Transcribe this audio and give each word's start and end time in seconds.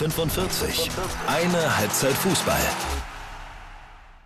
45. 0.00 0.90
Eine 1.26 1.76
Halbzeit 1.76 2.14
Fußball. 2.14 2.56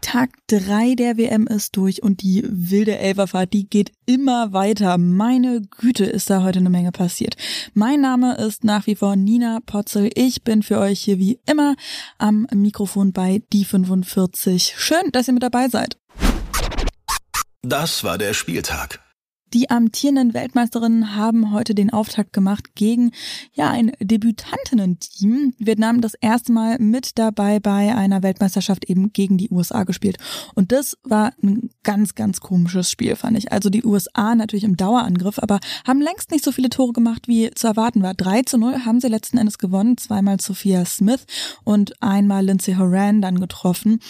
Tag 0.02 0.30
3 0.46 0.94
der 0.94 1.16
WM 1.16 1.48
ist 1.48 1.76
durch 1.76 2.00
und 2.00 2.22
die 2.22 2.44
wilde 2.46 2.96
Elferfahrt, 2.96 3.52
die 3.52 3.68
geht 3.68 3.90
immer 4.06 4.52
weiter. 4.52 4.98
Meine 4.98 5.62
Güte, 5.62 6.04
ist 6.04 6.30
da 6.30 6.44
heute 6.44 6.60
eine 6.60 6.70
Menge 6.70 6.92
passiert. 6.92 7.34
Mein 7.72 8.00
Name 8.00 8.36
ist 8.36 8.62
nach 8.62 8.86
wie 8.86 8.94
vor 8.94 9.16
Nina 9.16 9.58
Potzel. 9.66 10.10
Ich 10.14 10.44
bin 10.44 10.62
für 10.62 10.78
euch 10.78 11.00
hier 11.00 11.18
wie 11.18 11.40
immer 11.44 11.74
am 12.18 12.46
Mikrofon 12.54 13.12
bei 13.12 13.42
die 13.52 13.64
45. 13.64 14.76
Schön, 14.78 15.10
dass 15.10 15.26
ihr 15.26 15.34
mit 15.34 15.42
dabei 15.42 15.68
seid. 15.68 15.96
Das 17.62 18.04
war 18.04 18.16
der 18.16 18.34
Spieltag. 18.34 19.03
Die 19.54 19.70
amtierenden 19.70 20.34
Weltmeisterinnen 20.34 21.14
haben 21.14 21.52
heute 21.52 21.76
den 21.76 21.92
Auftakt 21.92 22.32
gemacht 22.32 22.74
gegen 22.74 23.12
ja 23.52 23.70
ein 23.70 23.92
Debütantinnen-Team. 24.00 25.54
Vietnam 25.58 26.00
das 26.00 26.14
erste 26.14 26.50
Mal 26.50 26.78
mit 26.80 27.16
dabei 27.20 27.60
bei 27.60 27.94
einer 27.94 28.24
Weltmeisterschaft 28.24 28.90
eben 28.90 29.12
gegen 29.12 29.38
die 29.38 29.50
USA 29.50 29.84
gespielt. 29.84 30.18
Und 30.56 30.72
das 30.72 30.98
war 31.04 31.34
ein 31.40 31.70
ganz, 31.84 32.16
ganz 32.16 32.40
komisches 32.40 32.90
Spiel, 32.90 33.14
fand 33.14 33.38
ich. 33.38 33.52
Also 33.52 33.70
die 33.70 33.84
USA 33.84 34.34
natürlich 34.34 34.64
im 34.64 34.76
Dauerangriff, 34.76 35.38
aber 35.38 35.60
haben 35.86 36.00
längst 36.00 36.32
nicht 36.32 36.44
so 36.44 36.50
viele 36.50 36.68
Tore 36.68 36.92
gemacht, 36.92 37.28
wie 37.28 37.52
zu 37.52 37.68
erwarten 37.68 38.02
war. 38.02 38.14
3 38.14 38.42
zu 38.42 38.58
0 38.58 38.84
haben 38.84 39.00
sie 39.00 39.06
letzten 39.06 39.38
Endes 39.38 39.58
gewonnen. 39.58 39.96
Zweimal 39.98 40.40
Sophia 40.40 40.84
Smith 40.84 41.26
und 41.62 42.02
einmal 42.02 42.44
Lindsay 42.44 42.74
Horan 42.74 43.22
dann 43.22 43.38
getroffen. 43.38 44.00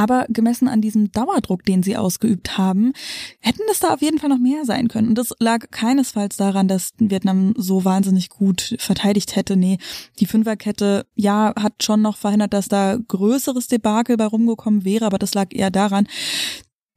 Aber 0.00 0.24
gemessen 0.30 0.66
an 0.66 0.80
diesem 0.80 1.12
Dauerdruck, 1.12 1.62
den 1.62 1.82
sie 1.82 1.94
ausgeübt 1.94 2.56
haben, 2.56 2.94
hätten 3.38 3.60
das 3.68 3.80
da 3.80 3.92
auf 3.92 4.00
jeden 4.00 4.18
Fall 4.18 4.30
noch 4.30 4.38
mehr 4.38 4.64
sein 4.64 4.88
können. 4.88 5.08
Und 5.08 5.18
das 5.18 5.34
lag 5.40 5.70
keinesfalls 5.70 6.38
daran, 6.38 6.68
dass 6.68 6.92
Vietnam 6.96 7.52
so 7.58 7.84
wahnsinnig 7.84 8.30
gut 8.30 8.76
verteidigt 8.78 9.36
hätte. 9.36 9.58
Nee, 9.58 9.76
die 10.18 10.24
Fünferkette, 10.24 11.04
ja, 11.16 11.52
hat 11.54 11.82
schon 11.82 12.00
noch 12.00 12.16
verhindert, 12.16 12.54
dass 12.54 12.68
da 12.68 12.96
größeres 12.96 13.66
Debakel 13.66 14.16
bei 14.16 14.24
rumgekommen 14.24 14.86
wäre, 14.86 15.04
aber 15.04 15.18
das 15.18 15.34
lag 15.34 15.48
eher 15.50 15.70
daran, 15.70 16.08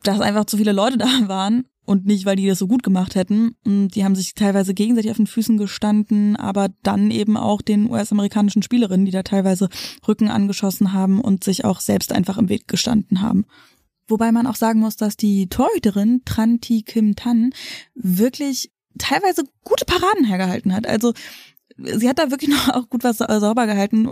dass 0.04 0.22
einfach 0.22 0.46
zu 0.46 0.58
viele 0.58 0.72
Leute 0.72 0.98
da 1.00 1.08
waren 1.28 1.66
und 1.86 2.06
nicht, 2.06 2.26
weil 2.26 2.36
die 2.36 2.48
das 2.48 2.60
so 2.60 2.68
gut 2.68 2.84
gemacht 2.84 3.16
hätten. 3.16 3.56
Die 3.66 4.04
haben 4.04 4.16
sich 4.16 4.36
teilweise 4.36 4.74
gegenseitig 4.74 5.12
auf 5.12 5.18
den 5.18 5.28
Füßen 5.28 5.58
gestanden, 5.58 6.36
aber 6.36 6.70
dann 6.84 7.12
eben 7.12 7.36
auch 7.36 7.62
den 7.62 7.90
US-amerikanischen 7.90 8.64
Spielerinnen, 8.64 9.06
die 9.06 9.12
da 9.12 9.24
teilweise 9.24 9.70
Rücken 10.08 10.30
angeschossen 10.30 10.94
haben 10.94 11.20
und 11.20 11.44
sich 11.44 11.66
auch 11.66 11.80
selbst 11.80 12.14
einfach 12.14 12.38
im 12.38 12.50
Weg 12.50 12.68
gestanden 12.68 13.22
haben. 13.22 13.46
Wobei 14.08 14.32
man 14.32 14.48
auch 14.48 14.56
sagen 14.56 14.80
muss, 14.80 14.96
dass 14.96 15.18
die 15.18 15.48
Torhüterin 15.48 16.22
Tran 16.26 16.60
Thi 16.60 16.84
Kim 16.84 17.16
Tan 17.16 17.52
wirklich 17.96 18.72
teilweise 18.98 19.44
gute 19.64 19.86
Paraden 19.86 20.26
hergehalten 20.26 20.74
hat. 20.74 20.88
Also 20.88 21.14
sie 21.78 22.10
hat 22.10 22.20
da 22.20 22.32
wirklich 22.32 22.50
noch 22.68 22.70
auch 22.70 22.90
gut 22.90 23.04
was 23.04 23.18
sauber 23.18 23.66
gehalten. 23.66 24.10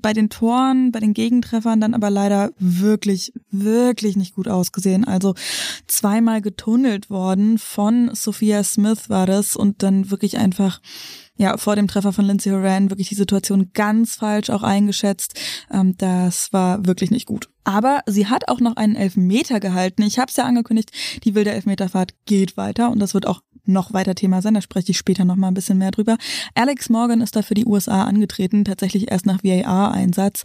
Bei 0.00 0.12
den 0.12 0.30
Toren, 0.30 0.92
bei 0.92 1.00
den 1.00 1.14
Gegentreffern 1.14 1.80
dann 1.80 1.94
aber 1.94 2.10
leider 2.10 2.52
wirklich, 2.58 3.32
wirklich 3.50 4.16
nicht 4.16 4.34
gut 4.34 4.48
ausgesehen. 4.48 5.04
Also 5.04 5.34
zweimal 5.86 6.42
getunnelt 6.42 7.10
worden 7.10 7.58
von 7.58 8.10
Sophia 8.14 8.64
Smith 8.64 9.08
war 9.08 9.26
das 9.26 9.56
und 9.56 9.82
dann 9.82 10.10
wirklich 10.10 10.38
einfach 10.38 10.80
ja, 11.36 11.56
vor 11.56 11.76
dem 11.76 11.88
Treffer 11.88 12.12
von 12.12 12.24
Lindsay 12.24 12.52
Horan 12.52 12.90
wirklich 12.90 13.08
die 13.08 13.14
Situation 13.14 13.70
ganz 13.72 14.16
falsch 14.16 14.50
auch 14.50 14.62
eingeschätzt. 14.62 15.38
Ähm, 15.70 15.96
das 15.96 16.52
war 16.52 16.86
wirklich 16.86 17.10
nicht 17.10 17.26
gut. 17.26 17.48
Aber 17.64 18.00
sie 18.06 18.26
hat 18.26 18.48
auch 18.48 18.60
noch 18.60 18.76
einen 18.76 18.96
Elfmeter 18.96 19.60
gehalten. 19.60 20.02
Ich 20.02 20.18
habe 20.18 20.30
es 20.30 20.36
ja 20.36 20.44
angekündigt, 20.44 20.90
die 21.24 21.34
wilde 21.34 21.52
Elfmeterfahrt 21.52 22.14
geht 22.26 22.56
weiter 22.56 22.90
und 22.90 22.98
das 22.98 23.14
wird 23.14 23.26
auch 23.26 23.40
noch 23.64 23.92
weiter 23.92 24.14
Thema 24.14 24.42
sein. 24.42 24.54
Da 24.54 24.60
spreche 24.60 24.90
ich 24.90 24.98
später 24.98 25.24
noch 25.24 25.36
mal 25.36 25.48
ein 25.48 25.54
bisschen 25.54 25.78
mehr 25.78 25.92
drüber. 25.92 26.18
Alex 26.54 26.88
Morgan 26.88 27.20
ist 27.20 27.36
da 27.36 27.42
für 27.42 27.54
die 27.54 27.66
USA 27.66 28.04
angetreten, 28.04 28.64
tatsächlich 28.64 29.10
erst 29.10 29.26
nach 29.26 29.44
VAR-Einsatz 29.44 30.42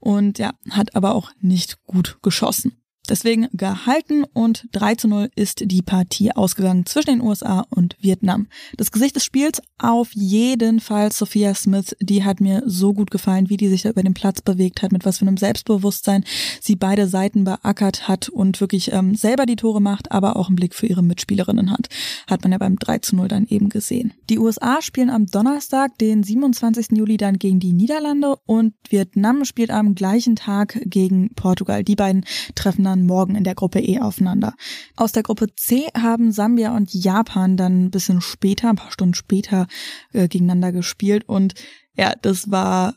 und 0.00 0.38
ja, 0.38 0.52
hat 0.70 0.96
aber 0.96 1.14
auch 1.14 1.30
nicht 1.40 1.84
gut 1.84 2.18
geschossen. 2.22 2.83
Deswegen 3.08 3.48
gehalten 3.52 4.24
und 4.32 4.66
3 4.72 4.94
zu 4.94 5.08
0 5.08 5.30
ist 5.36 5.62
die 5.64 5.82
Partie 5.82 6.32
ausgegangen 6.32 6.86
zwischen 6.86 7.18
den 7.18 7.20
USA 7.20 7.66
und 7.68 7.96
Vietnam. 8.00 8.46
Das 8.78 8.92
Gesicht 8.92 9.16
des 9.16 9.24
Spiels 9.24 9.60
auf 9.78 10.12
jeden 10.14 10.80
Fall 10.80 11.12
Sophia 11.12 11.54
Smith. 11.54 11.94
Die 12.00 12.24
hat 12.24 12.40
mir 12.40 12.62
so 12.64 12.94
gut 12.94 13.10
gefallen, 13.10 13.50
wie 13.50 13.58
die 13.58 13.68
sich 13.68 13.82
da 13.82 13.90
über 13.90 14.02
den 14.02 14.14
Platz 14.14 14.40
bewegt 14.40 14.82
hat, 14.82 14.92
mit 14.92 15.04
was 15.04 15.18
für 15.18 15.26
einem 15.26 15.36
Selbstbewusstsein 15.36 16.24
sie 16.60 16.76
beide 16.76 17.06
Seiten 17.06 17.44
beackert 17.44 18.08
hat 18.08 18.30
und 18.30 18.60
wirklich 18.62 18.92
ähm, 18.92 19.14
selber 19.14 19.44
die 19.44 19.56
Tore 19.56 19.82
macht, 19.82 20.10
aber 20.10 20.36
auch 20.36 20.46
einen 20.46 20.56
Blick 20.56 20.74
für 20.74 20.86
ihre 20.86 21.02
Mitspielerinnen 21.02 21.70
hat. 21.70 21.88
Hat 22.26 22.42
man 22.42 22.52
ja 22.52 22.58
beim 22.58 22.76
3 22.78 22.98
zu 23.00 23.16
0 23.16 23.28
dann 23.28 23.46
eben 23.46 23.68
gesehen. 23.68 24.14
Die 24.30 24.38
USA 24.38 24.80
spielen 24.80 25.10
am 25.10 25.26
Donnerstag, 25.26 25.98
den 25.98 26.22
27. 26.22 26.92
Juli, 26.92 27.18
dann 27.18 27.38
gegen 27.38 27.60
die 27.60 27.74
Niederlande 27.74 28.36
und 28.46 28.72
Vietnam 28.88 29.44
spielt 29.44 29.70
am 29.70 29.94
gleichen 29.94 30.36
Tag 30.36 30.80
gegen 30.86 31.34
Portugal. 31.34 31.84
Die 31.84 31.96
beiden 31.96 32.24
treffen 32.54 32.84
dann 32.84 32.93
dann 32.94 33.06
morgen 33.06 33.34
in 33.34 33.44
der 33.44 33.54
Gruppe 33.54 33.80
E 33.80 34.00
aufeinander. 34.00 34.54
Aus 34.96 35.12
der 35.12 35.22
Gruppe 35.22 35.54
C 35.54 35.88
haben 35.96 36.32
Sambia 36.32 36.74
und 36.76 36.94
Japan 36.94 37.56
dann 37.56 37.84
ein 37.84 37.90
bisschen 37.90 38.20
später, 38.20 38.70
ein 38.70 38.76
paar 38.76 38.92
Stunden 38.92 39.14
später 39.14 39.66
äh, 40.12 40.28
gegeneinander 40.28 40.72
gespielt 40.72 41.28
und 41.28 41.54
ja, 41.96 42.14
das 42.20 42.50
war 42.50 42.94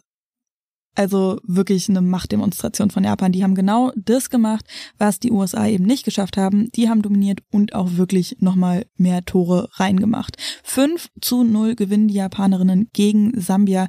also 0.97 1.39
wirklich 1.43 1.87
eine 1.89 2.01
Machtdemonstration 2.01 2.89
von 2.89 3.03
Japan. 3.03 3.31
Die 3.31 3.43
haben 3.43 3.53
genau 3.53 3.91
das 3.95 4.29
gemacht, 4.29 4.65
was 4.97 5.19
die 5.19 5.31
USA 5.31 5.67
eben 5.67 5.85
nicht 5.85 6.05
geschafft 6.05 6.37
haben. 6.37 6.71
Die 6.71 6.89
haben 6.89 7.03
dominiert 7.03 7.41
und 7.51 7.75
auch 7.75 7.97
wirklich 7.97 8.37
nochmal 8.39 8.85
mehr 8.97 9.23
Tore 9.23 9.69
reingemacht. 9.73 10.37
5 10.63 11.09
zu 11.21 11.43
0 11.43 11.75
gewinnen 11.75 12.07
die 12.07 12.15
Japanerinnen 12.15 12.89
gegen 12.93 13.39
Sambia 13.39 13.87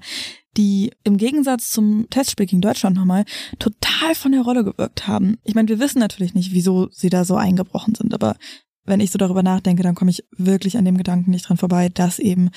die 0.56 0.90
im 1.04 1.18
Gegensatz 1.18 1.70
zum 1.70 2.10
Testspiel 2.10 2.46
gegen 2.46 2.60
Deutschland 2.60 2.96
nochmal 2.96 3.24
total 3.60 4.16
von 4.16 4.32
der 4.32 4.40
Rolle 4.40 4.64
gewirkt 4.64 5.06
haben. 5.06 5.38
Ich 5.44 5.54
meine, 5.54 5.68
wir 5.68 5.78
wissen 5.78 6.00
natürlich 6.00 6.34
nicht, 6.34 6.52
wieso 6.52 6.88
sie 6.90 7.10
da 7.10 7.24
so 7.24 7.36
eingebrochen 7.36 7.94
sind, 7.94 8.12
aber 8.12 8.34
wenn 8.88 9.00
ich 9.00 9.10
so 9.10 9.18
darüber 9.18 9.42
nachdenke, 9.42 9.82
dann 9.82 9.94
komme 9.94 10.10
ich 10.10 10.24
wirklich 10.36 10.76
an 10.76 10.84
dem 10.84 10.96
Gedanken 10.96 11.30
nicht 11.30 11.48
dran 11.48 11.56
vorbei, 11.56 11.88
dass 11.88 12.18
eben 12.18 12.50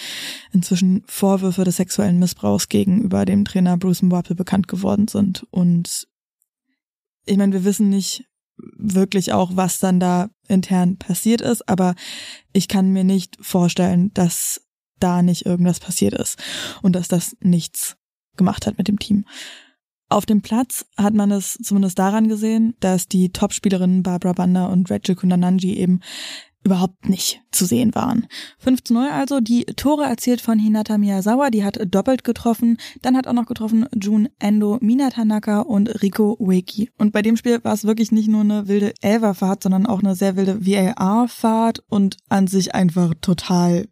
inzwischen 0.52 1.04
Vorwürfe 1.06 1.64
des 1.64 1.78
sexuellen 1.78 2.20
Missbrauchs 2.20 2.70
gegenüber 2.70 3.26
dem 3.26 3.46
Trainer 3.46 3.78
Bruce 3.78 4.02
Mbappe 4.02 4.36
bekannt 4.36 4.68
geworden 4.68 5.08
sind. 5.08 5.46
Und 5.52 6.08
ich 7.26 7.38
meine, 7.38 7.54
wir 7.54 7.66
wissen 7.66 7.90
nicht 7.90 8.26
wirklich 8.78 9.34
auch, 9.34 9.56
was 9.56 9.80
dann 9.80 10.00
da 10.00 10.30
intern 10.48 10.98
passiert 10.98 11.42
ist, 11.42 11.68
aber 11.68 11.96
ich 12.54 12.68
kann 12.68 12.92
mir 12.92 13.04
nicht 13.04 13.38
vorstellen, 13.42 14.14
dass 14.14 14.62
da 15.00 15.22
nicht 15.22 15.46
irgendwas 15.46 15.80
passiert 15.80 16.14
ist 16.14 16.38
und 16.82 16.96
dass 16.96 17.08
das 17.08 17.36
nichts 17.40 17.98
gemacht 18.38 18.68
hat 18.68 18.78
mit 18.78 18.88
dem 18.88 19.00
Team. 19.00 19.26
Auf 20.12 20.26
dem 20.26 20.42
Platz 20.42 20.86
hat 20.98 21.14
man 21.14 21.32
es 21.32 21.58
zumindest 21.64 21.98
daran 21.98 22.28
gesehen, 22.28 22.76
dass 22.82 23.08
die 23.08 23.32
Topspielerinnen 23.32 24.04
Barbara 24.04 24.34
Banda 24.34 24.66
und 24.66 24.92
Rachel 24.92 25.16
Kundananji 25.16 25.78
eben 25.78 26.02
überhaupt 26.66 27.08
nicht 27.08 27.42
zu 27.52 27.64
sehen 27.64 27.96
waren. 27.96 28.28
5 28.60 28.84
zu 28.84 28.94
0 28.94 29.08
also, 29.08 29.40
die 29.40 29.64
Tore 29.64 30.04
erzielt 30.04 30.42
von 30.42 30.60
Hinata 30.60 30.98
Miyazawa, 30.98 31.50
die 31.50 31.64
hat 31.64 31.80
doppelt 31.90 32.26
getroffen, 32.26 32.78
dann 33.02 33.16
hat 33.16 33.26
auch 33.26 33.34
noch 33.34 33.46
getroffen 33.46 33.88
Jun 33.96 34.28
Endo, 34.38 34.80
Mina 34.82 35.12
Tanaka 35.12 35.62
und 35.62 35.88
Riko 36.04 36.36
Ueki. 36.38 36.92
Und 36.98 37.14
bei 37.14 37.22
dem 37.22 37.38
Spiel 37.38 37.64
war 37.64 37.74
es 37.74 37.86
wirklich 37.86 38.12
nicht 38.12 38.28
nur 38.28 38.42
eine 38.42 38.68
wilde 38.68 38.94
Elverfahrt, 39.02 39.64
sondern 39.64 39.86
auch 39.86 40.00
eine 40.04 40.16
sehr 40.16 40.36
wilde 40.36 40.66
VAR-Fahrt 40.66 41.84
und 41.88 42.18
an 42.28 42.48
sich 42.48 42.76
einfach 42.76 43.14
total 43.22 43.88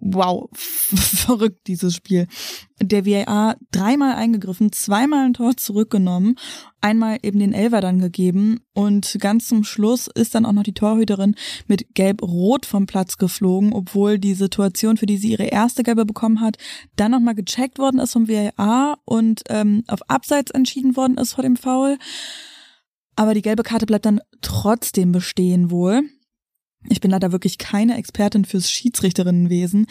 wow, 0.00 0.48
verrückt 0.54 1.66
dieses 1.66 1.94
Spiel. 1.94 2.26
Der 2.80 3.06
VAR 3.06 3.56
dreimal 3.70 4.14
eingegriffen, 4.14 4.72
zweimal 4.72 5.24
ein 5.24 5.34
Tor 5.34 5.56
zurückgenommen, 5.56 6.36
einmal 6.80 7.18
eben 7.22 7.38
den 7.38 7.52
Elfer 7.52 7.80
dann 7.80 8.00
gegeben 8.00 8.60
und 8.74 9.16
ganz 9.20 9.46
zum 9.48 9.64
Schluss 9.64 10.08
ist 10.14 10.34
dann 10.34 10.44
auch 10.44 10.52
noch 10.52 10.64
die 10.64 10.74
Torhüterin 10.74 11.34
mit 11.66 11.94
gelb-rot 11.94 12.66
vom 12.66 12.86
Platz 12.86 13.16
geflogen, 13.16 13.72
obwohl 13.72 14.18
die 14.18 14.34
Situation, 14.34 14.96
für 14.96 15.06
die 15.06 15.16
sie 15.16 15.32
ihre 15.32 15.46
erste 15.46 15.82
gelbe 15.82 16.04
bekommen 16.04 16.40
hat, 16.40 16.56
dann 16.96 17.12
nochmal 17.12 17.34
gecheckt 17.34 17.78
worden 17.78 18.00
ist 18.00 18.12
vom 18.12 18.28
VAR 18.28 18.98
und 19.04 19.42
ähm, 19.48 19.84
auf 19.86 20.00
Abseits 20.10 20.50
entschieden 20.50 20.96
worden 20.96 21.16
ist 21.16 21.34
vor 21.34 21.42
dem 21.42 21.56
Foul. 21.56 21.98
Aber 23.16 23.34
die 23.34 23.42
gelbe 23.42 23.62
Karte 23.62 23.86
bleibt 23.86 24.06
dann 24.06 24.20
trotzdem 24.40 25.12
bestehen 25.12 25.70
wohl. 25.70 26.02
Ich 26.88 27.00
bin 27.00 27.10
leider 27.10 27.32
wirklich 27.32 27.58
keine 27.58 27.96
Expertin 27.96 28.44
fürs 28.44 28.70
Schiedsrichterinnenwesen. 28.70 29.86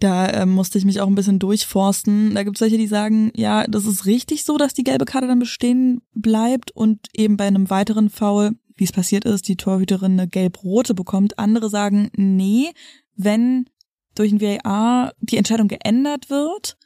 Da 0.00 0.26
äh, 0.26 0.46
musste 0.46 0.78
ich 0.78 0.84
mich 0.84 1.00
auch 1.00 1.06
ein 1.06 1.14
bisschen 1.14 1.38
durchforsten. 1.38 2.34
Da 2.34 2.42
gibt 2.42 2.56
es 2.56 2.60
welche, 2.60 2.78
die 2.78 2.86
sagen, 2.86 3.30
ja, 3.34 3.64
das 3.66 3.86
ist 3.86 4.06
richtig 4.06 4.44
so, 4.44 4.58
dass 4.58 4.74
die 4.74 4.84
gelbe 4.84 5.04
Karte 5.04 5.26
dann 5.26 5.38
bestehen 5.38 6.02
bleibt 6.14 6.70
und 6.70 7.06
eben 7.14 7.36
bei 7.36 7.46
einem 7.46 7.70
weiteren 7.70 8.10
Foul, 8.10 8.52
wie 8.76 8.84
es 8.84 8.92
passiert 8.92 9.24
ist, 9.24 9.48
die 9.48 9.56
Torhüterin 9.56 10.12
eine 10.12 10.28
gelb-rote 10.28 10.94
bekommt. 10.94 11.38
Andere 11.38 11.70
sagen, 11.70 12.10
nee, 12.16 12.72
wenn 13.16 13.68
durch 14.14 14.32
ein 14.32 14.40
VAR 14.40 15.12
die 15.20 15.36
Entscheidung 15.36 15.68
geändert 15.68 16.28
wird, 16.28 16.76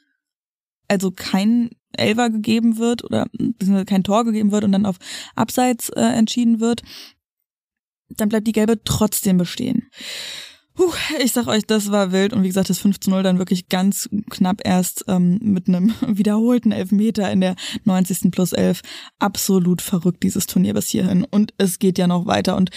also 0.87 1.11
kein 1.11 1.71
Elver 1.95 2.29
gegeben 2.29 2.77
wird 2.77 3.03
oder 3.03 3.27
kein 3.85 4.03
Tor 4.03 4.25
gegeben 4.25 4.51
wird 4.51 4.63
und 4.63 4.71
dann 4.71 4.85
auf 4.85 4.97
Abseits 5.35 5.89
äh, 5.89 6.01
entschieden 6.01 6.59
wird, 6.59 6.81
dann 8.17 8.29
bleibt 8.29 8.47
die 8.47 8.51
gelbe 8.51 8.83
trotzdem 8.83 9.37
bestehen. 9.37 9.89
Puh, 10.75 10.91
ich 11.19 11.33
sag 11.33 11.45
euch, 11.45 11.67
das 11.67 11.91
war 11.91 12.11
wild. 12.11 12.33
Und 12.33 12.41
wie 12.41 12.47
gesagt, 12.47 12.69
das 12.69 12.79
5 12.79 12.99
zu 12.99 13.11
0 13.11 13.21
dann 13.21 13.37
wirklich 13.37 13.69
ganz 13.69 14.09
knapp 14.31 14.61
erst 14.65 15.05
ähm, 15.07 15.37
mit 15.41 15.67
einem 15.67 15.93
wiederholten 16.07 16.71
Elfmeter 16.71 17.31
in 17.31 17.41
der 17.41 17.55
90. 17.83 18.31
plus 18.31 18.53
11. 18.53 18.81
Absolut 19.19 19.83
verrückt, 19.83 20.23
dieses 20.23 20.47
Turnier 20.47 20.73
bis 20.73 20.89
hierhin. 20.89 21.25
Und 21.29 21.53
es 21.57 21.77
geht 21.77 21.99
ja 21.99 22.07
noch 22.07 22.25
weiter. 22.25 22.55
Und 22.55 22.71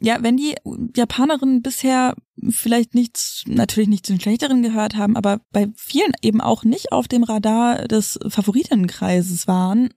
ja, 0.00 0.22
wenn 0.22 0.36
die 0.36 0.54
Japanerinnen 0.96 1.60
bisher 1.60 2.14
vielleicht 2.48 2.94
nichts, 2.94 3.42
natürlich 3.46 3.88
nicht 3.88 4.06
zu 4.06 4.12
den 4.12 4.20
Schlechteren 4.20 4.62
gehört 4.62 4.96
haben, 4.96 5.16
aber 5.16 5.40
bei 5.50 5.68
vielen 5.76 6.12
eben 6.22 6.40
auch 6.40 6.62
nicht 6.62 6.92
auf 6.92 7.08
dem 7.08 7.24
Radar 7.24 7.88
des 7.88 8.18
Favoritenkreises 8.28 9.48
waren, 9.48 9.90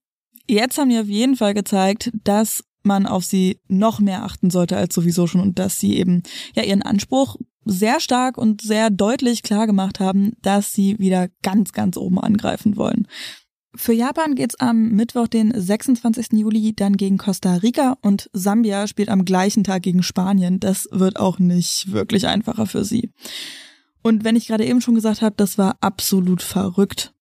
jetzt 0.50 0.78
haben 0.78 0.90
die 0.90 1.00
auf 1.00 1.08
jeden 1.08 1.38
Fall 1.38 1.54
gezeigt, 1.54 2.12
dass 2.24 2.64
man 2.86 3.06
auf 3.06 3.26
sie 3.26 3.60
noch 3.68 4.00
mehr 4.00 4.24
achten 4.24 4.50
sollte 4.50 4.78
als 4.78 4.94
sowieso 4.94 5.28
schon 5.28 5.42
und 5.42 5.60
dass 5.60 5.78
sie 5.78 5.98
eben 5.98 6.24
ja 6.56 6.64
ihren 6.64 6.82
Anspruch 6.82 7.38
sehr 7.66 8.00
stark 8.00 8.38
und 8.38 8.62
sehr 8.62 8.90
deutlich 8.90 9.44
klar 9.44 9.68
gemacht 9.68 10.00
haben, 10.00 10.34
dass 10.42 10.72
sie 10.72 11.00
wieder 11.00 11.30
ganz, 11.42 11.72
ganz 11.72 11.98
oben 11.98 12.20
angreifen 12.20 12.76
wollen. 12.76 13.08
Für 13.76 13.94
Japan 13.94 14.36
geht's 14.36 14.60
am 14.60 14.90
Mittwoch, 14.90 15.28
den 15.28 15.52
26. 15.60 16.34
Juli, 16.34 16.74
dann 16.76 16.96
gegen 16.96 17.18
Costa 17.18 17.56
Rica 17.56 17.98
und 18.02 18.30
Sambia 18.32 18.86
spielt 18.86 19.10
am 19.10 19.26
gleichen 19.26 19.64
Tag 19.64 19.82
gegen 19.82 20.04
Spanien. 20.04 20.60
Das 20.60 20.88
wird 20.92 21.18
auch 21.18 21.40
nicht 21.40 21.92
wirklich 21.92 22.28
einfacher 22.28 22.68
für 22.68 22.86
sie. 22.86 23.12
Und 24.04 24.24
wenn 24.24 24.36
ich 24.36 24.48
gerade 24.48 24.66
eben 24.66 24.82
schon 24.82 24.94
gesagt 24.94 25.24
habe, 25.24 25.36
das 25.36 25.58
war 25.58 25.78
absolut 25.82 26.44
verrückt. 26.44 27.14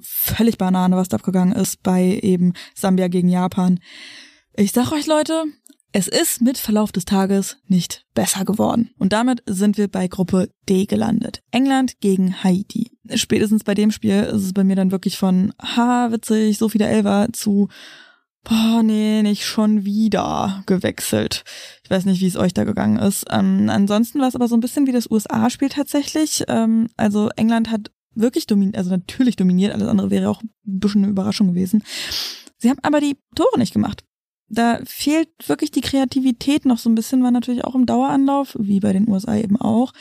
Völlig 0.00 0.58
Banane, 0.58 0.96
was 0.96 1.08
da 1.08 1.16
abgegangen 1.16 1.54
ist 1.54 1.82
bei 1.82 2.18
eben 2.22 2.52
Sambia 2.74 3.08
gegen 3.08 3.28
Japan. 3.28 3.78
Ich 4.54 4.72
sag 4.72 4.92
euch 4.92 5.06
Leute, 5.06 5.44
es 5.92 6.08
ist 6.08 6.42
mit 6.42 6.58
Verlauf 6.58 6.92
des 6.92 7.06
Tages 7.06 7.56
nicht 7.68 8.04
besser 8.12 8.44
geworden. 8.44 8.90
Und 8.98 9.14
damit 9.14 9.42
sind 9.46 9.78
wir 9.78 9.88
bei 9.88 10.08
Gruppe 10.08 10.50
D 10.68 10.84
gelandet. 10.84 11.42
England 11.52 12.00
gegen 12.00 12.44
Haiti. 12.44 12.90
Spätestens 13.14 13.64
bei 13.64 13.72
dem 13.72 13.90
Spiel 13.90 14.22
ist 14.24 14.42
es 14.42 14.52
bei 14.52 14.62
mir 14.62 14.76
dann 14.76 14.90
wirklich 14.90 15.16
von, 15.16 15.54
ha, 15.58 16.12
witzig, 16.12 16.58
so 16.58 16.68
viele 16.68 16.86
Elfer 16.86 17.28
zu, 17.32 17.68
boah, 18.44 18.82
nee, 18.82 19.22
nicht 19.22 19.46
schon 19.46 19.86
wieder 19.86 20.62
gewechselt. 20.66 21.44
Ich 21.82 21.90
weiß 21.90 22.04
nicht, 22.04 22.20
wie 22.20 22.26
es 22.26 22.36
euch 22.36 22.52
da 22.52 22.64
gegangen 22.64 22.98
ist. 22.98 23.24
Ähm, 23.30 23.70
ansonsten 23.70 24.20
war 24.20 24.28
es 24.28 24.34
aber 24.36 24.48
so 24.48 24.56
ein 24.56 24.60
bisschen 24.60 24.86
wie 24.86 24.92
das 24.92 25.10
USA-Spiel 25.10 25.70
tatsächlich. 25.70 26.44
Ähm, 26.48 26.88
also 26.98 27.30
England 27.36 27.70
hat 27.70 27.90
wirklich 28.14 28.46
dominiert, 28.46 28.76
also 28.76 28.90
natürlich 28.90 29.36
dominiert, 29.36 29.72
alles 29.72 29.88
andere 29.88 30.10
wäre 30.10 30.28
auch 30.28 30.42
ein 30.42 30.50
bisschen 30.62 31.04
eine 31.04 31.12
Überraschung 31.12 31.48
gewesen. 31.48 31.82
Sie 32.58 32.68
haben 32.68 32.80
aber 32.82 33.00
die 33.00 33.16
Tore 33.34 33.58
nicht 33.58 33.72
gemacht 33.72 34.04
da 34.52 34.80
fehlt 34.84 35.30
wirklich 35.46 35.70
die 35.70 35.80
Kreativität 35.80 36.66
noch 36.66 36.76
so 36.76 36.90
ein 36.90 36.94
bisschen, 36.94 37.22
war 37.22 37.30
natürlich 37.30 37.64
auch 37.64 37.74
im 37.74 37.86
Daueranlauf, 37.86 38.54
wie 38.60 38.80
bei 38.80 38.92
den 38.92 39.08
USA 39.08 39.34
eben 39.34 39.58
auch. 39.58 39.92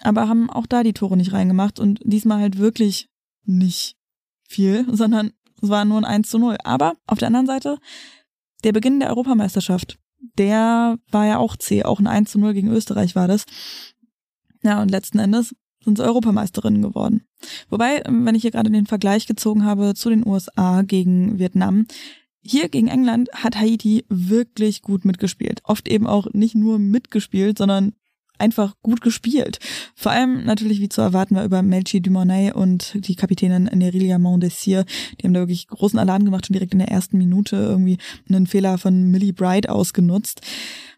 Aber 0.00 0.28
haben 0.28 0.48
auch 0.48 0.66
da 0.66 0.84
die 0.84 0.92
Tore 0.92 1.16
nicht 1.16 1.32
reingemacht 1.32 1.80
und 1.80 1.98
diesmal 2.04 2.40
halt 2.40 2.58
wirklich 2.58 3.08
nicht 3.44 3.96
viel, 4.48 4.86
sondern 4.94 5.32
es 5.60 5.68
war 5.68 5.84
nur 5.84 5.98
ein 5.98 6.04
1 6.04 6.30
zu 6.30 6.38
0. 6.38 6.56
Aber 6.62 6.94
auf 7.08 7.18
der 7.18 7.26
anderen 7.26 7.46
Seite, 7.46 7.78
der 8.62 8.72
Beginn 8.72 9.00
der 9.00 9.10
Europameisterschaft, 9.10 9.98
der 10.38 10.96
war 11.10 11.26
ja 11.26 11.38
auch 11.38 11.56
zäh, 11.56 11.82
auch 11.82 11.98
ein 11.98 12.06
1 12.06 12.30
zu 12.30 12.38
0 12.38 12.54
gegen 12.54 12.68
Österreich 12.68 13.16
war 13.16 13.26
das. 13.26 13.44
Ja, 14.62 14.80
und 14.80 14.90
letzten 14.90 15.18
Endes 15.18 15.54
sind 15.84 15.98
sie 15.98 16.04
Europameisterinnen 16.04 16.82
geworden. 16.82 17.24
Wobei, 17.70 18.04
wenn 18.06 18.36
ich 18.36 18.42
hier 18.42 18.50
gerade 18.52 18.70
den 18.70 18.86
Vergleich 18.86 19.26
gezogen 19.26 19.64
habe 19.64 19.94
zu 19.94 20.10
den 20.10 20.24
USA 20.24 20.82
gegen 20.82 21.40
Vietnam, 21.40 21.86
hier 22.40 22.68
gegen 22.68 22.88
England 22.88 23.28
hat 23.32 23.56
Haiti 23.56 24.04
wirklich 24.08 24.82
gut 24.82 25.04
mitgespielt. 25.04 25.60
Oft 25.64 25.88
eben 25.88 26.06
auch 26.06 26.26
nicht 26.32 26.54
nur 26.54 26.78
mitgespielt, 26.78 27.58
sondern 27.58 27.92
einfach 28.38 28.74
gut 28.82 29.00
gespielt. 29.00 29.58
Vor 29.94 30.12
allem 30.12 30.44
natürlich, 30.44 30.80
wie 30.80 30.88
zu 30.88 31.00
erwarten 31.00 31.34
war, 31.34 31.44
über 31.44 31.62
Melchi 31.62 32.00
Dumonnet 32.00 32.54
und 32.54 33.06
die 33.06 33.16
Kapitänin 33.16 33.64
Nerilia 33.64 34.18
Mondesir. 34.18 34.84
Die 35.20 35.26
haben 35.26 35.34
da 35.34 35.40
wirklich 35.40 35.66
großen 35.66 35.98
Alarm 35.98 36.24
gemacht, 36.24 36.46
schon 36.46 36.54
direkt 36.54 36.72
in 36.72 36.78
der 36.78 36.88
ersten 36.88 37.18
Minute 37.18 37.56
irgendwie 37.56 37.98
einen 38.28 38.46
Fehler 38.46 38.78
von 38.78 39.10
Millie 39.10 39.32
Bright 39.32 39.68
ausgenutzt 39.68 40.42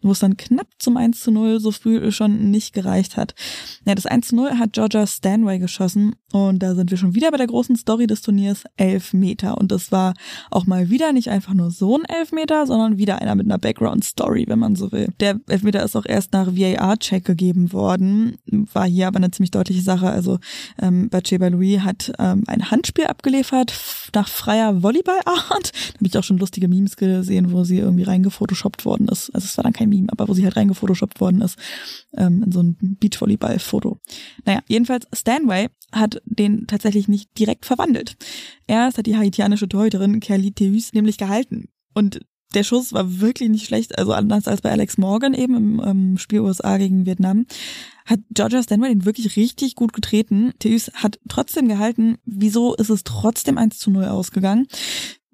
wo 0.01 0.11
es 0.11 0.19
dann 0.19 0.37
knapp 0.37 0.67
zum 0.79 0.97
1 0.97 1.19
zu 1.19 1.31
0 1.31 1.59
so 1.59 1.71
früh 1.71 2.11
schon 2.11 2.51
nicht 2.51 2.73
gereicht 2.73 3.17
hat. 3.17 3.35
Ja, 3.85 3.95
das 3.95 4.05
1 4.05 4.29
zu 4.29 4.35
0 4.35 4.57
hat 4.59 4.73
Georgia 4.73 5.05
Stanway 5.05 5.59
geschossen 5.59 6.15
und 6.31 6.63
da 6.63 6.75
sind 6.75 6.91
wir 6.91 6.97
schon 6.97 7.15
wieder 7.15 7.31
bei 7.31 7.37
der 7.37 7.47
großen 7.47 7.75
Story 7.75 8.07
des 8.07 8.21
Turniers, 8.21 8.63
elf 8.77 9.13
Meter. 9.13 9.57
Und 9.57 9.71
das 9.71 9.91
war 9.91 10.13
auch 10.49 10.65
mal 10.65 10.89
wieder 10.89 11.11
nicht 11.13 11.29
einfach 11.29 11.53
nur 11.53 11.71
so 11.71 11.97
ein 11.97 12.05
Elfmeter, 12.05 12.65
sondern 12.65 12.97
wieder 12.97 13.21
einer 13.21 13.35
mit 13.35 13.45
einer 13.45 13.57
Background-Story, 13.57 14.45
wenn 14.47 14.59
man 14.59 14.75
so 14.75 14.91
will. 14.91 15.09
Der 15.19 15.39
Elfmeter 15.47 15.83
ist 15.83 15.95
auch 15.95 16.05
erst 16.05 16.33
nach 16.33 16.55
VAR-Check 16.55 17.25
gegeben 17.25 17.73
worden, 17.73 18.37
war 18.45 18.87
hier 18.87 19.07
aber 19.07 19.17
eine 19.17 19.31
ziemlich 19.31 19.51
deutliche 19.51 19.81
Sache. 19.81 20.09
Also 20.09 20.39
ähm, 20.81 21.09
Bathsheba 21.09 21.47
Louis 21.47 21.81
hat 21.81 22.11
ähm, 22.19 22.43
ein 22.47 22.71
Handspiel 22.71 23.05
abgeliefert 23.05 23.73
nach 24.15 24.27
freier 24.27 24.81
Volleyballart. 24.81 25.71
Da 25.91 25.97
habe 25.97 26.07
ich 26.07 26.17
auch 26.17 26.23
schon 26.23 26.37
lustige 26.37 26.67
Memes 26.67 26.95
gesehen, 26.95 27.51
wo 27.51 27.63
sie 27.63 27.77
irgendwie 27.77 28.03
reingefotoshoppt 28.03 28.85
worden 28.85 29.07
ist. 29.07 29.29
Also 29.35 29.45
es 29.45 29.57
war 29.57 29.63
dann 29.63 29.73
kein 29.73 29.90
Meme, 29.91 30.07
aber 30.11 30.27
wo 30.27 30.33
sie 30.33 30.43
halt 30.43 30.55
reingefotoshoppt 30.55 31.21
worden 31.21 31.41
ist, 31.41 31.57
ähm, 32.17 32.43
in 32.43 32.51
so 32.51 32.61
ein 32.61 32.77
Beachvolleyball-Foto. 32.99 33.99
Naja, 34.45 34.61
jedenfalls 34.67 35.07
Stanway 35.13 35.67
hat 35.91 36.21
den 36.25 36.67
tatsächlich 36.67 37.07
nicht 37.07 37.37
direkt 37.37 37.65
verwandelt. 37.65 38.17
Erst 38.67 38.97
hat 38.97 39.05
die 39.05 39.17
haitianische 39.17 39.69
Torhüterin 39.69 40.19
Kelly 40.19 40.51
Theus 40.51 40.93
nämlich 40.93 41.17
gehalten. 41.17 41.69
Und 41.93 42.21
der 42.53 42.63
Schuss 42.63 42.93
war 42.93 43.21
wirklich 43.21 43.49
nicht 43.49 43.65
schlecht, 43.65 43.97
also 43.97 44.13
anders 44.13 44.47
als 44.47 44.61
bei 44.61 44.71
Alex 44.71 44.97
Morgan 44.97 45.33
eben 45.33 45.55
im 45.55 45.81
ähm, 45.85 46.17
Spiel 46.17 46.41
USA 46.41 46.77
gegen 46.77 47.05
Vietnam, 47.05 47.45
hat 48.05 48.19
Georgia 48.31 48.61
Stanway 48.61 48.89
den 48.89 49.05
wirklich 49.05 49.35
richtig 49.35 49.75
gut 49.75 49.93
getreten. 49.93 50.53
Theus 50.59 50.91
hat 50.93 51.19
trotzdem 51.29 51.67
gehalten. 51.67 52.17
Wieso 52.25 52.75
ist 52.75 52.89
es 52.89 53.03
trotzdem 53.03 53.57
1 53.57 53.79
zu 53.79 53.91
0 53.91 54.05
ausgegangen? 54.05 54.67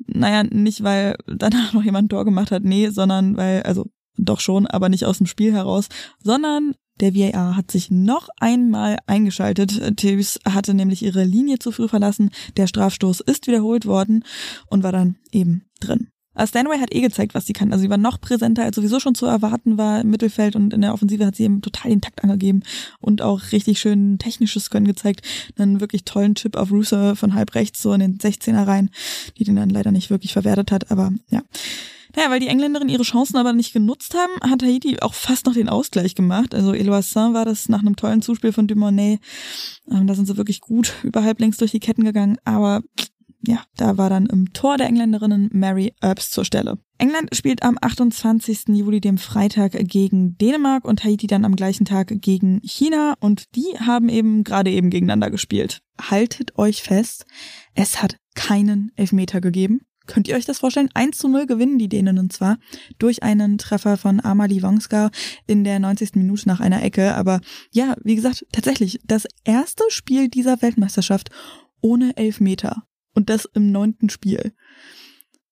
Naja, 0.05 0.43
nicht 0.43 0.83
weil 0.83 1.15
danach 1.25 1.73
noch 1.73 1.83
jemand 1.83 2.05
ein 2.05 2.09
Tor 2.09 2.25
gemacht 2.25 2.51
hat, 2.51 2.63
nee, 2.63 2.89
sondern 2.89 3.35
weil, 3.35 3.63
also 3.63 3.87
doch 4.17 4.39
schon, 4.39 4.67
aber 4.67 4.89
nicht 4.89 5.05
aus 5.05 5.17
dem 5.17 5.27
Spiel 5.27 5.53
heraus, 5.53 5.87
sondern 6.23 6.73
der 6.99 7.13
VAR 7.13 7.55
hat 7.55 7.69
sich 7.69 7.91
noch 7.91 8.29
einmal 8.39 8.97
eingeschaltet. 9.05 9.97
Tevis 9.97 10.39
hatte 10.45 10.73
nämlich 10.73 11.03
ihre 11.03 11.23
Linie 11.23 11.59
zu 11.59 11.71
früh 11.71 11.87
verlassen. 11.87 12.31
Der 12.57 12.67
Strafstoß 12.67 13.19
ist 13.21 13.47
wiederholt 13.47 13.85
worden 13.85 14.23
und 14.67 14.83
war 14.83 14.91
dann 14.91 15.17
eben 15.31 15.65
drin. 15.79 16.07
Aber 16.37 16.45
Stanway 16.45 16.77
hat 16.77 16.93
eh 16.93 17.01
gezeigt, 17.01 17.33
was 17.33 17.47
sie 17.47 17.53
kann. 17.53 17.71
Also 17.71 17.81
sie 17.81 17.89
war 17.89 17.97
noch 17.97 18.21
präsenter, 18.21 18.63
als 18.63 18.75
sowieso 18.75 18.99
schon 18.99 19.15
zu 19.15 19.25
erwarten 19.25 19.79
war 19.79 20.01
im 20.01 20.11
Mittelfeld 20.11 20.55
und 20.55 20.71
in 20.71 20.81
der 20.81 20.93
Offensive 20.93 21.25
hat 21.25 21.35
sie 21.35 21.43
eben 21.43 21.63
total 21.63 21.89
den 21.89 22.01
Takt 22.01 22.23
angegeben 22.23 22.61
und 22.99 23.23
auch 23.23 23.51
richtig 23.51 23.79
schön 23.79 24.19
technisches 24.19 24.69
Können 24.69 24.85
gezeigt. 24.85 25.21
Einen 25.57 25.81
wirklich 25.81 26.03
tollen 26.03 26.35
Chip 26.35 26.55
auf 26.55 26.71
Russo 26.71 27.15
von 27.15 27.33
halb 27.33 27.55
rechts 27.55 27.81
so 27.81 27.91
in 27.91 28.01
den 28.01 28.17
16er 28.19 28.67
rein, 28.67 28.91
die 29.39 29.45
den 29.45 29.55
dann 29.55 29.71
leider 29.71 29.91
nicht 29.91 30.11
wirklich 30.11 30.33
verwertet 30.33 30.71
hat, 30.71 30.91
aber 30.91 31.11
ja. 31.29 31.41
Naja, 32.17 32.31
weil 32.31 32.39
die 32.39 32.47
Engländerinnen 32.47 32.91
ihre 32.91 33.03
Chancen 33.03 33.37
aber 33.37 33.53
nicht 33.53 33.73
genutzt 33.73 34.15
haben, 34.15 34.33
hat 34.49 34.63
Haiti 34.63 34.97
auch 35.01 35.13
fast 35.13 35.45
noch 35.45 35.53
den 35.53 35.69
Ausgleich 35.69 36.15
gemacht. 36.15 36.55
Also 36.55 36.73
Eloissin 36.73 37.35
war 37.35 37.45
das 37.45 37.69
nach 37.69 37.81
einem 37.81 37.95
tollen 37.95 38.23
Zuspiel 38.23 38.51
von 38.51 38.65
Dumonet. 38.65 39.19
Ähm, 39.91 40.07
da 40.07 40.15
sind 40.15 40.25
sie 40.25 40.35
wirklich 40.35 40.59
gut 40.59 40.95
über 41.03 41.23
halblinks 41.23 41.57
durch 41.57 41.69
die 41.69 41.79
Ketten 41.79 42.03
gegangen, 42.03 42.39
aber 42.43 42.81
ja, 43.45 43.61
da 43.75 43.99
war 43.99 44.09
dann 44.09 44.25
im 44.25 44.51
Tor 44.51 44.77
der 44.77 44.87
Engländerinnen 44.87 45.51
Mary 45.53 45.93
Earps 46.01 46.31
zur 46.31 46.43
Stelle. 46.43 46.79
England 46.97 47.35
spielt 47.35 47.61
am 47.61 47.77
28. 47.79 48.69
Juli, 48.69 48.99
dem 48.99 49.19
Freitag, 49.19 49.73
gegen 49.73 50.39
Dänemark 50.39 50.85
und 50.85 51.03
Haiti 51.03 51.27
dann 51.27 51.45
am 51.45 51.55
gleichen 51.55 51.85
Tag 51.85 52.11
gegen 52.21 52.61
China 52.63 53.13
und 53.19 53.55
die 53.55 53.77
haben 53.79 54.09
eben 54.09 54.43
gerade 54.43 54.71
eben 54.71 54.89
gegeneinander 54.89 55.29
gespielt. 55.29 55.83
Haltet 56.01 56.57
euch 56.57 56.81
fest, 56.81 57.27
es 57.75 58.01
hat 58.01 58.17
keinen 58.33 58.91
Elfmeter 58.95 59.39
gegeben. 59.39 59.81
Könnt 60.07 60.27
ihr 60.27 60.35
euch 60.35 60.45
das 60.45 60.59
vorstellen? 60.59 60.89
1 60.93 61.17
zu 61.17 61.27
0 61.27 61.45
gewinnen 61.45 61.77
die 61.77 61.89
Dänen 61.89 62.17
und 62.17 62.33
zwar 62.33 62.57
durch 62.97 63.23
einen 63.23 63.57
Treffer 63.57 63.97
von 63.97 64.23
Amalie 64.23 64.63
Wongska 64.63 65.11
in 65.45 65.63
der 65.63 65.79
90. 65.79 66.15
Minute 66.15 66.47
nach 66.47 66.59
einer 66.59 66.81
Ecke. 66.81 67.15
Aber 67.15 67.41
ja, 67.71 67.95
wie 68.03 68.15
gesagt, 68.15 68.45
tatsächlich 68.51 68.99
das 69.05 69.27
erste 69.43 69.83
Spiel 69.89 70.29
dieser 70.29 70.61
Weltmeisterschaft 70.61 71.29
ohne 71.81 72.15
Elfmeter. 72.17 72.83
Und 73.13 73.29
das 73.29 73.45
im 73.53 73.71
neunten 73.71 74.09
Spiel. 74.09 74.53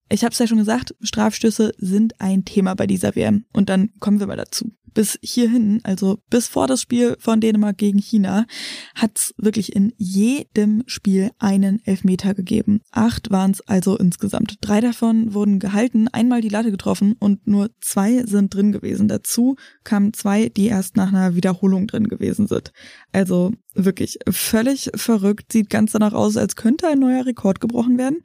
Ich 0.09 0.23
habe 0.23 0.33
es 0.33 0.39
ja 0.39 0.45
schon 0.45 0.59
gesagt, 0.59 0.95
Strafstöße 1.01 1.73
sind 1.77 2.21
ein 2.21 2.45
Thema 2.45 2.75
bei 2.75 2.85
dieser 2.85 3.15
WM. 3.15 3.45
Und 3.53 3.69
dann 3.69 3.91
kommen 3.99 4.19
wir 4.19 4.27
mal 4.27 4.37
dazu 4.37 4.71
bis 4.95 5.19
hierhin, 5.21 5.81
also 5.83 6.17
bis 6.31 6.47
vor 6.47 6.65
das 6.65 6.81
Spiel 6.81 7.15
von 7.19 7.39
Dänemark 7.39 7.77
gegen 7.77 7.99
China, 7.99 8.47
hat's 8.95 9.35
wirklich 9.37 9.75
in 9.75 9.93
jedem 9.97 10.81
Spiel 10.87 11.29
einen 11.37 11.85
Elfmeter 11.85 12.33
gegeben. 12.33 12.81
Acht 12.89 13.29
waren 13.29 13.51
es 13.51 13.61
also 13.61 13.95
insgesamt. 13.97 14.57
Drei 14.61 14.81
davon 14.81 15.35
wurden 15.35 15.59
gehalten, 15.59 16.07
einmal 16.07 16.41
die 16.41 16.49
Latte 16.49 16.71
getroffen 16.71 17.15
und 17.19 17.45
nur 17.45 17.69
zwei 17.81 18.23
sind 18.23 18.53
drin 18.55 18.71
gewesen. 18.71 19.07
Dazu 19.07 19.57
kamen 19.83 20.13
zwei, 20.13 20.49
die 20.49 20.67
erst 20.67 20.95
nach 20.95 21.09
einer 21.09 21.35
Wiederholung 21.35 21.85
drin 21.85 22.07
gewesen 22.07 22.47
sind. 22.47 22.71
Also 23.11 23.51
wirklich 23.75 24.17
völlig 24.29 24.89
verrückt, 24.95 25.51
sieht 25.51 25.69
ganz 25.69 25.91
danach 25.91 26.13
aus, 26.13 26.37
als 26.37 26.55
könnte 26.55 26.87
ein 26.87 26.99
neuer 26.99 27.25
Rekord 27.25 27.59
gebrochen 27.59 27.97
werden. 27.97 28.21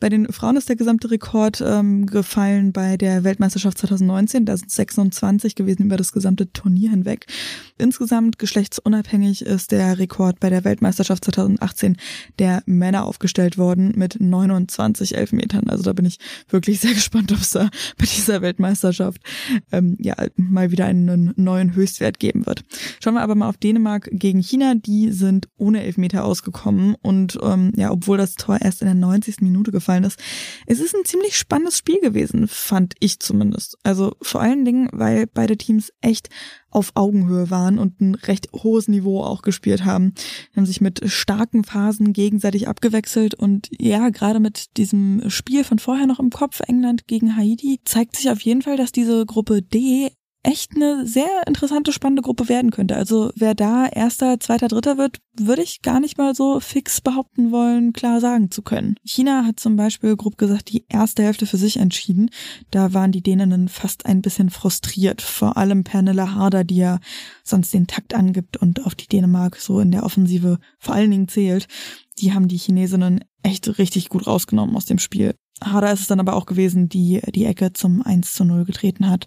Bei 0.00 0.08
den 0.08 0.32
Frauen 0.32 0.56
ist 0.56 0.70
der 0.70 0.76
gesamte 0.76 1.10
Rekord 1.10 1.62
ähm, 1.64 2.06
gefallen 2.06 2.72
bei 2.72 2.96
der 2.96 3.22
Weltmeisterschaft 3.22 3.76
2019. 3.76 4.46
Da 4.46 4.56
sind 4.56 4.70
26 4.70 5.54
gewesen 5.54 5.84
über 5.84 5.98
das 5.98 6.12
gesamte 6.12 6.50
Turnier 6.50 6.88
hinweg. 6.88 7.26
Insgesamt 7.76 8.38
geschlechtsunabhängig 8.38 9.42
ist 9.42 9.72
der 9.72 9.98
Rekord 9.98 10.40
bei 10.40 10.48
der 10.48 10.64
Weltmeisterschaft 10.64 11.26
2018 11.26 11.98
der 12.38 12.62
Männer 12.64 13.04
aufgestellt 13.04 13.58
worden 13.58 13.92
mit 13.94 14.16
29 14.18 15.16
Elfmetern. 15.16 15.68
Also 15.68 15.82
da 15.82 15.92
bin 15.92 16.06
ich 16.06 16.18
wirklich 16.48 16.80
sehr 16.80 16.94
gespannt, 16.94 17.30
ob 17.32 17.40
es 17.40 17.50
da 17.50 17.68
bei 17.98 18.06
dieser 18.06 18.40
Weltmeisterschaft 18.40 19.20
ähm, 19.70 19.98
ja 20.00 20.16
mal 20.36 20.70
wieder 20.70 20.86
einen 20.86 21.34
neuen 21.36 21.74
Höchstwert 21.74 22.18
geben 22.18 22.46
wird. 22.46 22.64
Schauen 23.04 23.14
wir 23.14 23.22
aber 23.22 23.34
mal 23.34 23.50
auf 23.50 23.58
Dänemark 23.58 24.08
gegen 24.12 24.40
China. 24.40 24.74
Die 24.76 25.12
sind 25.12 25.48
ohne 25.58 25.82
Elfmeter 25.82 26.24
ausgekommen 26.24 26.94
und 27.02 27.38
ähm, 27.42 27.72
ja, 27.76 27.90
obwohl 27.90 28.16
das 28.16 28.36
Tor 28.36 28.62
erst 28.62 28.80
in 28.80 28.86
der 28.86 28.94
90. 28.94 29.42
Minute 29.42 29.70
gefallen 29.70 29.89
aufgefallen 29.90 30.04
ist. 30.04 30.18
Es 30.66 30.80
ist 30.80 30.94
ein 30.94 31.04
ziemlich 31.04 31.36
spannendes 31.36 31.78
Spiel 31.78 32.00
gewesen, 32.00 32.48
fand 32.48 32.94
ich 33.00 33.20
zumindest. 33.20 33.76
Also 33.82 34.12
vor 34.22 34.40
allen 34.40 34.64
Dingen, 34.64 34.88
weil 34.92 35.26
beide 35.26 35.56
Teams 35.56 35.92
echt 36.00 36.28
auf 36.70 36.92
Augenhöhe 36.94 37.50
waren 37.50 37.78
und 37.78 38.00
ein 38.00 38.14
recht 38.14 38.48
hohes 38.52 38.86
Niveau 38.86 39.22
auch 39.22 39.42
gespielt 39.42 39.84
haben. 39.84 40.14
Die 40.52 40.56
haben 40.56 40.66
sich 40.66 40.80
mit 40.80 41.02
starken 41.10 41.64
Phasen 41.64 42.12
gegenseitig 42.12 42.68
abgewechselt 42.68 43.34
und 43.34 43.68
ja, 43.78 44.10
gerade 44.10 44.38
mit 44.38 44.76
diesem 44.76 45.28
Spiel 45.28 45.64
von 45.64 45.80
vorher 45.80 46.06
noch 46.06 46.20
im 46.20 46.30
Kopf, 46.30 46.60
England 46.60 47.08
gegen 47.08 47.36
Haiti, 47.36 47.80
zeigt 47.84 48.16
sich 48.16 48.30
auf 48.30 48.40
jeden 48.42 48.62
Fall, 48.62 48.76
dass 48.76 48.92
diese 48.92 49.26
Gruppe 49.26 49.62
D 49.62 50.12
echt 50.42 50.74
eine 50.74 51.06
sehr 51.06 51.46
interessante, 51.46 51.92
spannende 51.92 52.22
Gruppe 52.22 52.48
werden 52.48 52.70
könnte. 52.70 52.96
Also 52.96 53.30
wer 53.36 53.54
da 53.54 53.86
erster, 53.86 54.40
zweiter, 54.40 54.68
dritter 54.68 54.96
wird, 54.96 55.18
würde 55.38 55.62
ich 55.62 55.82
gar 55.82 56.00
nicht 56.00 56.16
mal 56.16 56.34
so 56.34 56.60
fix 56.60 57.00
behaupten 57.00 57.52
wollen, 57.52 57.92
klar 57.92 58.20
sagen 58.20 58.50
zu 58.50 58.62
können. 58.62 58.96
China 59.04 59.44
hat 59.44 59.60
zum 59.60 59.76
Beispiel 59.76 60.16
grob 60.16 60.38
gesagt 60.38 60.70
die 60.70 60.86
erste 60.88 61.22
Hälfte 61.22 61.46
für 61.46 61.58
sich 61.58 61.76
entschieden. 61.76 62.30
Da 62.70 62.94
waren 62.94 63.12
die 63.12 63.22
Däninnen 63.22 63.68
fast 63.68 64.06
ein 64.06 64.22
bisschen 64.22 64.50
frustriert. 64.50 65.20
Vor 65.20 65.56
allem 65.56 65.84
Pernilla 65.84 66.34
Harder, 66.34 66.64
die 66.64 66.76
ja 66.76 67.00
sonst 67.44 67.74
den 67.74 67.86
Takt 67.86 68.14
angibt 68.14 68.56
und 68.56 68.86
auf 68.86 68.94
die 68.94 69.08
Dänemark 69.08 69.56
so 69.56 69.80
in 69.80 69.90
der 69.90 70.04
Offensive 70.04 70.58
vor 70.78 70.94
allen 70.94 71.10
Dingen 71.10 71.28
zählt. 71.28 71.68
Die 72.18 72.32
haben 72.32 72.48
die 72.48 72.58
Chinesinnen 72.58 73.24
echt 73.42 73.78
richtig 73.78 74.08
gut 74.08 74.26
rausgenommen 74.26 74.76
aus 74.76 74.84
dem 74.84 74.98
Spiel. 74.98 75.34
Harder 75.62 75.92
ist 75.92 76.00
es 76.00 76.06
dann 76.06 76.20
aber 76.20 76.34
auch 76.34 76.46
gewesen, 76.46 76.88
die 76.88 77.20
die 77.34 77.44
Ecke 77.44 77.72
zum 77.72 78.02
1 78.02 78.32
zu 78.32 78.44
0 78.44 78.64
getreten 78.64 79.08
hat, 79.08 79.26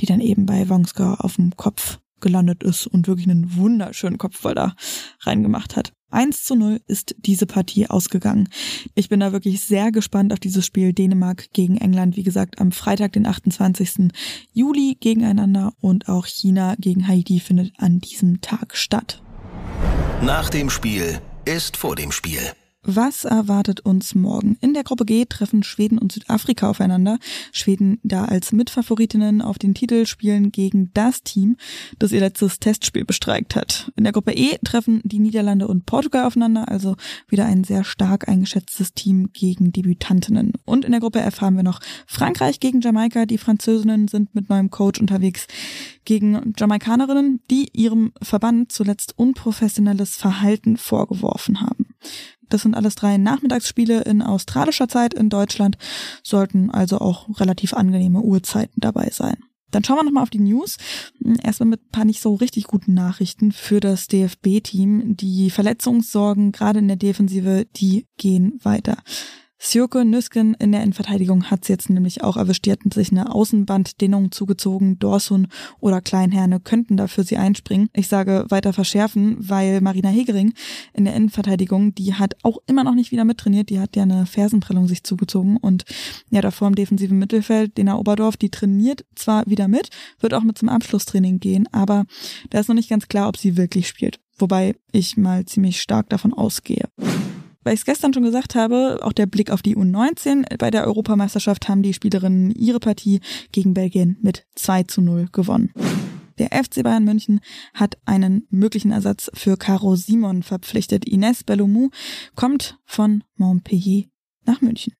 die 0.00 0.06
dann 0.06 0.20
eben 0.20 0.46
bei 0.46 0.68
Wongska 0.68 1.14
auf 1.14 1.36
dem 1.36 1.56
Kopf 1.56 1.98
gelandet 2.20 2.62
ist 2.62 2.86
und 2.86 3.08
wirklich 3.08 3.28
einen 3.28 3.56
wunderschönen 3.56 4.18
Kopfball 4.18 4.54
da 4.54 4.74
reingemacht 5.20 5.76
hat. 5.76 5.92
1 6.10 6.44
zu 6.44 6.54
0 6.54 6.80
ist 6.86 7.14
diese 7.18 7.46
Partie 7.46 7.90
ausgegangen. 7.90 8.48
Ich 8.94 9.08
bin 9.08 9.20
da 9.20 9.32
wirklich 9.32 9.60
sehr 9.62 9.90
gespannt 9.90 10.32
auf 10.32 10.38
dieses 10.38 10.64
Spiel 10.64 10.92
Dänemark 10.92 11.52
gegen 11.52 11.76
England. 11.76 12.16
Wie 12.16 12.22
gesagt, 12.22 12.60
am 12.60 12.72
Freitag, 12.72 13.12
den 13.12 13.26
28. 13.26 14.08
Juli 14.52 14.96
gegeneinander 15.00 15.72
und 15.80 16.08
auch 16.08 16.26
China 16.26 16.74
gegen 16.78 17.06
Haiti 17.06 17.40
findet 17.40 17.72
an 17.78 17.98
diesem 17.98 18.40
Tag 18.40 18.76
statt. 18.76 19.22
Nach 20.22 20.48
dem 20.48 20.70
Spiel 20.70 21.20
ist 21.44 21.76
vor 21.76 21.96
dem 21.96 22.12
Spiel. 22.12 22.40
Was 22.88 23.24
erwartet 23.24 23.80
uns 23.80 24.14
morgen? 24.14 24.56
In 24.60 24.72
der 24.72 24.84
Gruppe 24.84 25.04
G 25.04 25.24
treffen 25.24 25.64
Schweden 25.64 25.98
und 25.98 26.12
Südafrika 26.12 26.70
aufeinander. 26.70 27.18
Schweden 27.50 27.98
da 28.04 28.26
als 28.26 28.52
Mitfavoritinnen 28.52 29.42
auf 29.42 29.58
den 29.58 29.74
Titel 29.74 30.06
spielen 30.06 30.52
gegen 30.52 30.92
das 30.94 31.24
Team, 31.24 31.56
das 31.98 32.12
ihr 32.12 32.20
letztes 32.20 32.60
Testspiel 32.60 33.04
bestreikt 33.04 33.56
hat. 33.56 33.90
In 33.96 34.04
der 34.04 34.12
Gruppe 34.12 34.34
E 34.34 34.58
treffen 34.62 35.00
die 35.02 35.18
Niederlande 35.18 35.66
und 35.66 35.84
Portugal 35.84 36.26
aufeinander, 36.26 36.68
also 36.68 36.94
wieder 37.26 37.46
ein 37.46 37.64
sehr 37.64 37.82
stark 37.82 38.28
eingeschätztes 38.28 38.94
Team 38.94 39.30
gegen 39.32 39.72
Debütantinnen. 39.72 40.52
Und 40.64 40.84
in 40.84 40.92
der 40.92 41.00
Gruppe 41.00 41.20
F 41.22 41.40
haben 41.40 41.56
wir 41.56 41.64
noch 41.64 41.80
Frankreich 42.06 42.60
gegen 42.60 42.82
Jamaika. 42.82 43.26
Die 43.26 43.38
Französinnen 43.38 44.06
sind 44.06 44.32
mit 44.36 44.48
neuem 44.48 44.70
Coach 44.70 45.00
unterwegs 45.00 45.48
gegen 46.04 46.54
Jamaikanerinnen, 46.56 47.40
die 47.50 47.68
ihrem 47.72 48.12
Verband 48.22 48.70
zuletzt 48.70 49.18
unprofessionelles 49.18 50.14
Verhalten 50.14 50.76
vorgeworfen 50.76 51.60
haben. 51.60 51.96
Das 52.48 52.62
sind 52.62 52.74
alles 52.74 52.94
drei 52.94 53.16
Nachmittagsspiele 53.18 54.02
in 54.02 54.22
australischer 54.22 54.88
Zeit 54.88 55.14
in 55.14 55.28
Deutschland, 55.28 55.78
sollten 56.22 56.70
also 56.70 56.98
auch 56.98 57.40
relativ 57.40 57.74
angenehme 57.74 58.20
Uhrzeiten 58.20 58.80
dabei 58.80 59.10
sein. 59.12 59.36
Dann 59.70 59.82
schauen 59.84 59.96
wir 59.96 60.04
nochmal 60.04 60.22
auf 60.22 60.30
die 60.30 60.38
News. 60.38 60.76
Erstmal 61.42 61.68
mit 61.68 61.80
ein 61.80 61.90
paar 61.90 62.04
nicht 62.04 62.20
so 62.20 62.34
richtig 62.34 62.64
guten 62.64 62.94
Nachrichten 62.94 63.52
für 63.52 63.80
das 63.80 64.06
DFB-Team. 64.06 65.16
Die 65.16 65.50
Verletzungssorgen, 65.50 66.52
gerade 66.52 66.78
in 66.78 66.88
der 66.88 66.96
Defensive, 66.96 67.66
die 67.76 68.06
gehen 68.16 68.60
weiter. 68.62 68.96
Sjöke 69.58 70.04
Nüsken 70.04 70.54
in 70.54 70.72
der 70.72 70.82
Innenverteidigung 70.82 71.50
hat 71.50 71.62
es 71.62 71.68
jetzt 71.68 71.88
nämlich 71.88 72.22
auch 72.22 72.36
erwischt. 72.36 72.66
Die 72.66 72.72
hatten 72.72 72.90
sich 72.90 73.10
eine 73.10 73.34
Außenbanddehnung 73.34 74.30
zugezogen. 74.30 74.98
Dorsun 74.98 75.48
oder 75.80 76.00
Kleinherne 76.02 76.60
könnten 76.60 76.96
dafür 76.96 77.24
sie 77.24 77.38
einspringen. 77.38 77.88
Ich 77.94 78.08
sage 78.08 78.44
weiter 78.50 78.72
verschärfen, 78.74 79.36
weil 79.38 79.80
Marina 79.80 80.10
Hegering 80.10 80.52
in 80.92 81.06
der 81.06 81.14
Innenverteidigung, 81.14 81.94
die 81.94 82.14
hat 82.14 82.36
auch 82.42 82.58
immer 82.66 82.84
noch 82.84 82.94
nicht 82.94 83.12
wieder 83.12 83.24
mittrainiert. 83.24 83.70
Die 83.70 83.80
hat 83.80 83.96
ja 83.96 84.02
eine 84.02 84.26
Fersenprellung 84.26 84.88
sich 84.88 85.04
zugezogen 85.04 85.56
und 85.56 85.84
ja, 86.30 86.42
davor 86.42 86.68
im 86.68 86.74
defensiven 86.74 87.18
Mittelfeld, 87.18 87.78
Dena 87.78 87.96
Oberdorf, 87.96 88.36
die 88.36 88.50
trainiert 88.50 89.06
zwar 89.14 89.46
wieder 89.46 89.68
mit, 89.68 89.88
wird 90.20 90.34
auch 90.34 90.42
mit 90.42 90.58
zum 90.58 90.68
Abschlusstraining 90.68 91.40
gehen, 91.40 91.66
aber 91.72 92.04
da 92.50 92.60
ist 92.60 92.68
noch 92.68 92.74
nicht 92.74 92.90
ganz 92.90 93.08
klar, 93.08 93.28
ob 93.28 93.36
sie 93.36 93.56
wirklich 93.56 93.88
spielt. 93.88 94.20
Wobei 94.38 94.76
ich 94.92 95.16
mal 95.16 95.46
ziemlich 95.46 95.80
stark 95.80 96.10
davon 96.10 96.34
ausgehe 96.34 96.84
weil 97.66 97.74
ich 97.74 97.80
es 97.80 97.84
gestern 97.84 98.14
schon 98.14 98.22
gesagt 98.22 98.54
habe, 98.54 99.00
auch 99.02 99.12
der 99.12 99.26
Blick 99.26 99.50
auf 99.50 99.60
die 99.60 99.76
U19. 99.76 100.56
Bei 100.56 100.70
der 100.70 100.86
Europameisterschaft 100.86 101.68
haben 101.68 101.82
die 101.82 101.94
Spielerinnen 101.94 102.52
ihre 102.52 102.78
Partie 102.78 103.18
gegen 103.50 103.74
Belgien 103.74 104.16
mit 104.22 104.46
2 104.54 104.84
zu 104.84 105.00
0 105.00 105.26
gewonnen. 105.32 105.72
Der 106.38 106.50
FC 106.52 106.84
Bayern 106.84 107.02
München 107.02 107.40
hat 107.74 107.98
einen 108.04 108.46
möglichen 108.50 108.92
Ersatz 108.92 109.32
für 109.34 109.56
Caro 109.56 109.96
Simon 109.96 110.44
verpflichtet. 110.44 111.08
Ines 111.08 111.42
Bellomou 111.42 111.90
kommt 112.36 112.78
von 112.84 113.24
Montpellier 113.34 114.04
nach 114.44 114.60
München. 114.60 114.92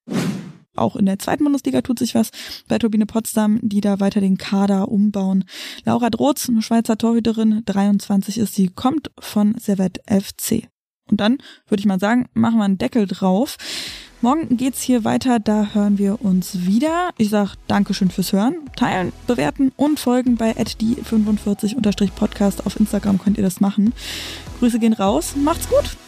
Auch 0.74 0.96
in 0.96 1.06
der 1.06 1.20
zweiten 1.20 1.44
Bundesliga 1.44 1.82
tut 1.82 2.00
sich 2.00 2.16
was 2.16 2.32
bei 2.66 2.78
Turbine 2.78 3.06
Potsdam, 3.06 3.60
die 3.62 3.80
da 3.80 4.00
weiter 4.00 4.20
den 4.20 4.38
Kader 4.38 4.88
umbauen. 4.88 5.44
Laura 5.84 6.10
Drotz, 6.10 6.48
eine 6.48 6.62
Schweizer 6.62 6.98
Torhüterin, 6.98 7.62
23 7.64 8.38
ist 8.38 8.56
sie, 8.56 8.70
kommt 8.70 9.12
von 9.20 9.54
Servette 9.56 10.00
FC. 10.08 10.68
Und 11.10 11.20
dann 11.20 11.38
würde 11.68 11.80
ich 11.80 11.86
mal 11.86 12.00
sagen, 12.00 12.26
machen 12.34 12.58
wir 12.58 12.64
einen 12.64 12.78
Deckel 12.78 13.06
drauf. 13.06 13.56
Morgen 14.22 14.56
geht's 14.56 14.80
hier 14.80 15.04
weiter, 15.04 15.38
da 15.38 15.74
hören 15.74 15.98
wir 15.98 16.22
uns 16.22 16.66
wieder. 16.66 17.10
Ich 17.18 17.28
sag 17.28 17.56
Dankeschön 17.68 18.10
fürs 18.10 18.32
Hören, 18.32 18.56
teilen, 18.74 19.12
bewerten 19.26 19.72
und 19.76 20.00
folgen 20.00 20.36
bei 20.36 20.52
die45-podcast 20.52 22.66
auf 22.66 22.80
Instagram 22.80 23.18
könnt 23.18 23.36
ihr 23.36 23.44
das 23.44 23.60
machen. 23.60 23.92
Grüße 24.58 24.78
gehen 24.78 24.94
raus, 24.94 25.34
macht's 25.36 25.68
gut! 25.68 25.98